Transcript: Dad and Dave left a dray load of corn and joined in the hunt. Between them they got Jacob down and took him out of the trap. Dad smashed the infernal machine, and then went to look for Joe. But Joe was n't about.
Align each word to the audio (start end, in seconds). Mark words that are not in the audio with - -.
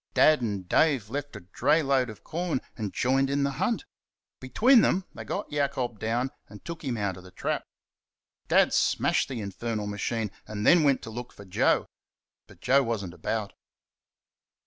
Dad 0.15 0.41
and 0.41 0.67
Dave 0.67 1.11
left 1.11 1.35
a 1.35 1.41
dray 1.41 1.83
load 1.83 2.09
of 2.09 2.23
corn 2.23 2.59
and 2.75 2.91
joined 2.91 3.29
in 3.29 3.43
the 3.43 3.51
hunt. 3.61 3.85
Between 4.39 4.81
them 4.81 5.05
they 5.13 5.23
got 5.23 5.51
Jacob 5.51 5.99
down 5.99 6.31
and 6.49 6.65
took 6.65 6.83
him 6.83 6.97
out 6.97 7.17
of 7.17 7.23
the 7.23 7.29
trap. 7.29 7.65
Dad 8.47 8.73
smashed 8.73 9.29
the 9.29 9.41
infernal 9.41 9.85
machine, 9.85 10.31
and 10.47 10.65
then 10.65 10.81
went 10.81 11.03
to 11.03 11.11
look 11.11 11.31
for 11.31 11.45
Joe. 11.45 11.85
But 12.47 12.61
Joe 12.61 12.81
was 12.81 13.05
n't 13.05 13.13
about. 13.13 13.53